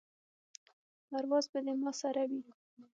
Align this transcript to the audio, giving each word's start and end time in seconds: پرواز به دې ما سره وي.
پرواز 1.09 1.45
به 1.51 1.59
دې 1.65 1.73
ما 1.81 1.91
سره 2.01 2.23
وي. 2.29 2.41